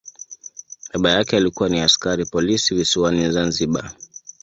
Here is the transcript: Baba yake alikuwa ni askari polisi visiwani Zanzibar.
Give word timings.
Baba 0.93 1.11
yake 1.11 1.37
alikuwa 1.37 1.69
ni 1.69 1.79
askari 1.81 2.25
polisi 2.25 2.75
visiwani 2.75 3.31
Zanzibar. 3.31 3.91